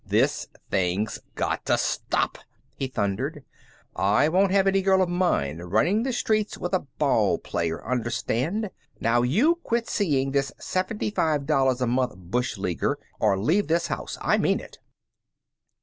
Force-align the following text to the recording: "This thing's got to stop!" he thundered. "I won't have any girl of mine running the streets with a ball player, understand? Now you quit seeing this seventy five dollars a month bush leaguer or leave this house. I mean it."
"This 0.03 0.47
thing's 0.71 1.19
got 1.35 1.63
to 1.67 1.77
stop!" 1.77 2.39
he 2.75 2.87
thundered. 2.87 3.43
"I 3.95 4.29
won't 4.29 4.49
have 4.49 4.65
any 4.65 4.81
girl 4.81 4.99
of 5.03 5.09
mine 5.09 5.59
running 5.61 6.01
the 6.01 6.11
streets 6.11 6.57
with 6.57 6.73
a 6.73 6.79
ball 6.97 7.37
player, 7.37 7.85
understand? 7.85 8.71
Now 8.99 9.21
you 9.21 9.59
quit 9.61 9.87
seeing 9.87 10.31
this 10.31 10.51
seventy 10.57 11.11
five 11.11 11.45
dollars 11.45 11.81
a 11.81 11.85
month 11.85 12.15
bush 12.17 12.57
leaguer 12.57 12.97
or 13.19 13.37
leave 13.37 13.67
this 13.67 13.85
house. 13.85 14.17
I 14.21 14.39
mean 14.39 14.59
it." 14.59 14.79